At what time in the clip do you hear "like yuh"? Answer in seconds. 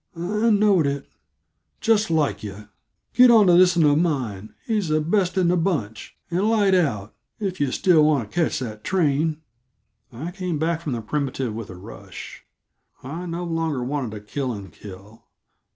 2.09-2.69